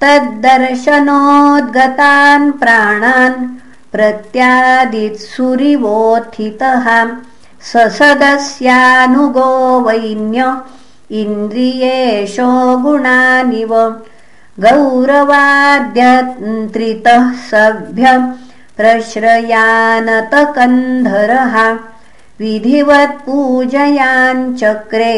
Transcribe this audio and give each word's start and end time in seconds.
तद्दर्शनोद्गतान् 0.03 0.87
प्राणान् 2.61 3.39
प्रत्यादित्सुरिवोत्थितः 3.93 6.87
ससदस्यानुगो 7.71 9.51
वैन्य 9.87 10.41
इन्द्रियेशो 11.19 12.49
गुणानिव 12.83 13.73
गौरवाद्यन्त्रितः 14.65 17.25
सभ्य 17.51 18.13
प्रश्रयानतकन्धरः 18.79 21.55
विधिवत्पूजयाञ्चक्रे 22.41 25.15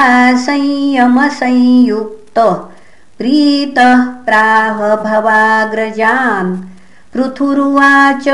प्रीतः 3.19 4.01
प्राह 4.27 4.77
भवाग्रजान् 5.05 6.51
पृथुरुवाच 7.13 8.27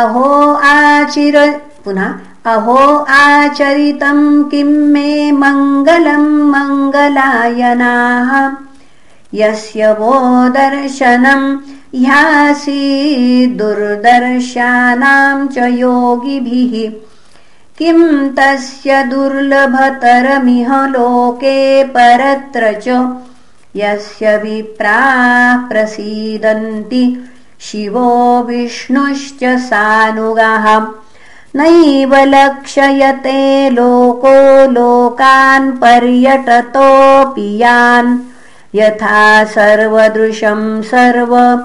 अहो 0.00 0.28
आचिर 0.54 1.36
पुनः 1.84 2.10
अहो 2.46 2.98
आचरितं 2.98 4.44
किं 4.44 4.64
मे 4.64 5.32
मङ्गलं 5.32 6.26
मङ्गलायनाः? 6.26 8.52
यस्य 9.34 9.92
वो 9.92 10.48
दर्शनं 10.48 11.56
ह्यासि 12.00 13.54
दुर्दर्शानां 13.58 15.46
च 15.46 15.58
योगिभिः। 15.58 17.00
किं 17.78 18.28
तस्य 18.28 19.02
दुर्लभतरमिह 19.02 20.86
लोके 20.86 21.84
परत्र 21.84 22.72
च? 22.72 23.16
यस्य 23.76 24.36
विप्राः 24.36 25.68
प्रसीदन्ति 25.68 27.24
शिवो 27.60 28.42
विष्णुश्च 28.42 29.44
सानुगाः 29.44 31.03
नैव 31.56 32.14
लक्षयते 32.14 33.70
लोको 33.70 34.70
लोकान् 34.70 35.72
पर्यटतोऽपि 35.72 37.62
यान् 37.62 38.18
यथा 38.74 39.44
सर्वदृशं 39.44 40.82
सर्व 40.82 41.62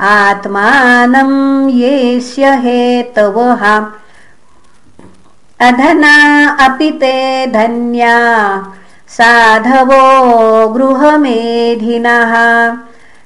आत्मानं 0.00 1.68
येस्य 1.68 2.46
हेतवः। 2.46 3.80
अधना 5.68 6.48
अपि 6.60 6.90
ते 6.90 7.46
धन्या 7.46 8.18
साधवो 9.08 10.68
गृहमेधिनः। 10.68 12.76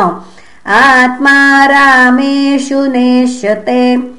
आत्मा 0.68 1.66
रामेषु 1.66 2.86
नेष्यते। 2.86 4.12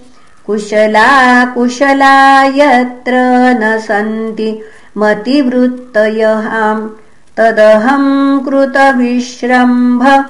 कुशला 0.46 1.44
कुशला 1.44 2.42
यत्र 2.42 3.12
न 3.60 3.78
सन्ति 3.78 4.62
मतिवृत्तयः 4.98 6.86
तदहं 7.36 8.40
कृतविश्रम्भ 8.40 10.24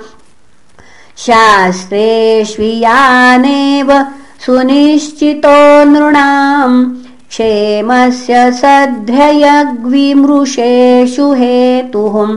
शास्त्रेष्वियानेव 1.26 4.06
सुनिश्चितो 4.46 5.84
नृणाम्। 5.84 6.94
क्षेमस्य 7.28 8.52
सध्ययग्विमृषेषु 8.52 11.32
हेतुः। 11.32 12.36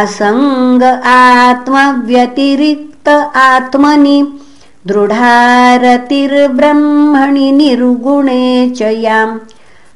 असङ्ग 0.00 1.06
आत्मव्यतिरिक्त 1.06 3.36
आत्मनि। 3.36 4.38
दृढारतिर्ब्रह्मणि 4.86 7.52
निर्गुणे 7.52 8.70
च 8.70 8.82
याम्। 8.82 9.38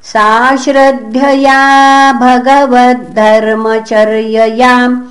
सा 0.03 0.55
श्रद्धया 0.55 2.13
भगवद्धर्मचर्ययाम् 2.13 5.01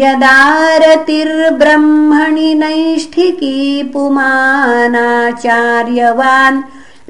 यदारतिर्ब्रह्मणि 0.00 2.54
नैष्ठिकी 2.54 3.90
पुमानाचार्यवान् 3.94 6.60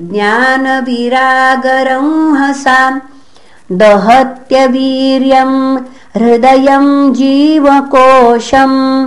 ज्ञानविरागरंहसाम् 0.00 3.00
दहत्यवीर्यम् 3.72 5.78
हृदयम् 6.16 7.14
जीवकोशम् 7.14 9.06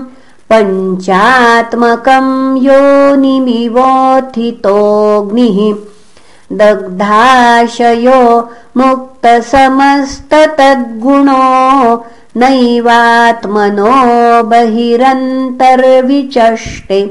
पञ्चात्मकम् 0.52 2.32
योनिमिवोत्थितोऽग्निः। 2.66 5.60
दग्धाशयो 6.60 8.22
मुक्तसमस्ततद्गुणो 8.78 11.44
नैवात्मनो 12.38 13.92
बहिरन्तर्विचष्टे। 14.44 17.02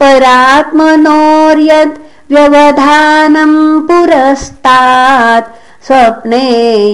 परात्मनोर्यद् 0.00 2.00
व्यवधानम् 2.32 3.82
पुरस्तात् 3.88 5.52
स्वप्ने 5.86 6.46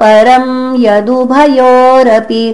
परम् 0.00 0.52
यदुभयोरपि 0.84 2.44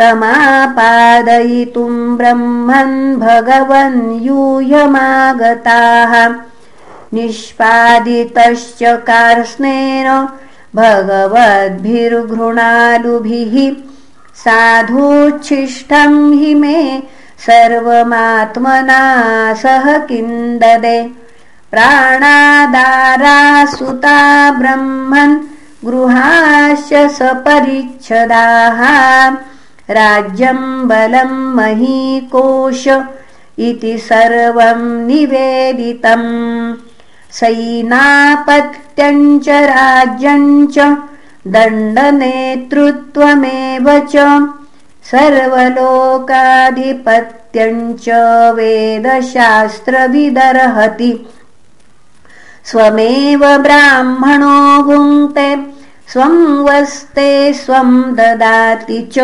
तमापादयितुं 0.00 1.94
ब्रह्मन् 2.18 2.96
भगवन् 3.26 4.00
यूयमागताः 4.28 6.14
निष्पादितश्च 7.14 8.78
कार्स्नेन 8.82 10.28
भगवद्भिर्घृणालुभिः 10.76 11.94
साधूच्छिष्टं 14.34 16.14
हि 16.32 16.54
मे 16.54 17.02
सर्वमात्मना 17.46 19.02
सह 19.54 19.98
किन्ददे। 19.98 21.02
प्राणादारासुता 21.70 22.50
ब्रह्मन् 24.50 25.36
गृहाश्च 25.84 26.94
सपरिच्छदाः। 27.10 28.80
राज्यं 29.90 30.88
बलं 30.88 31.32
महीकोश 31.56 32.88
इति 33.58 33.98
सर्वं 33.98 35.06
निवेदितम् 35.06 36.72
सैनापत्यञ्च 37.38 39.48
राज्यञ्च 39.48 40.76
दण्डनेतृत्वमेव 41.46 43.86
च 44.12 44.14
सर्वलोकाधिपत्यञ्च 45.10 48.06
वेदशास्त्रविदर्हति। 48.56 51.12
स्वमेव 52.70 53.42
ब्राह्मणो 53.58 54.56
भुङ्क्ते 54.82 55.48
स्वं 56.12 56.34
वस्ते 56.66 57.30
स्वं 57.52 57.88
ददाति 58.16 59.00
च 59.14 59.16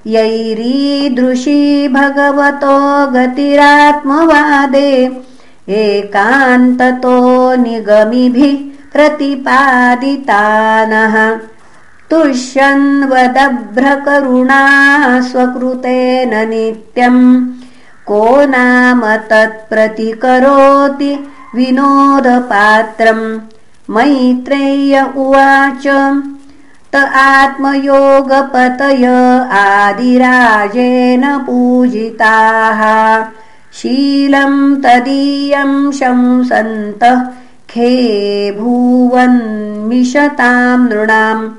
यैरीदृशी 0.08 1.88
भगवतो 1.88 3.12
गतिरात्मवादे 3.12 5.22
एकान्ततो 5.70 7.56
निगमिभिः 7.56 8.84
प्रतिपादितानः। 8.94 11.40
तुष्यन्वदभ्रकरुणा 12.10 14.62
स्वकृतेन 15.22 16.50
नित्यम् 16.50 17.48
को 18.08 18.46
नाम 18.46 19.16
तत्प्रतिकरोति 19.16 21.28
विनोदपात्रम् 21.56 23.40
मैत्रेय्य 23.90 25.14
उवाच। 25.18 25.88
त 26.94 27.12
आत्मयोगपतय 27.16 29.06
आदिराजेन 29.52 31.38
पूजिताः। 31.38 33.26
शीलं 33.74 34.82
तदीयं 34.82 35.92
शंसन्तः 35.92 37.28
खे 37.70 38.52
भुवन्मिषतां 38.52 40.80
नृणाम् 40.80 41.50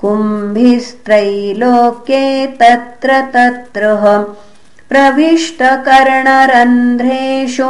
कुम्भिस्त्रैलोक्ये 0.00 2.22
तत्र 2.60 3.10
तत्र 3.34 3.82
प्रविष्टकर्णरन्ध्रेषु 4.90 7.68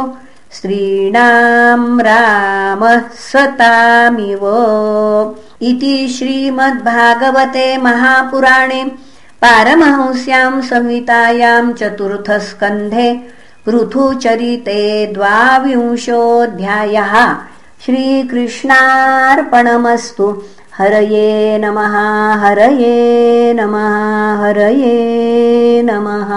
स्त्रीणाम् 0.55 2.01
रामः 2.07 3.05
सतामिव 3.31 4.43
इति 5.69 5.95
श्रीमद्भागवते 6.17 7.67
महापुराणे 7.85 8.81
पारमहंस्याम् 9.41 10.65
संहितायाम् 10.69 11.75
चतुर्थस्कन्धे 11.79 13.09
पृथुचरिते 13.65 14.81
द्वाविंशोऽध्यायः 15.15 17.13
श्रीकृष्णार्पणमस्तु। 17.85 20.27
हरये 20.77 21.29
नमः 21.61 21.93
हरये 22.41 22.97
नमः 23.59 23.95
हरये 24.41 24.97
नमः 25.85 26.31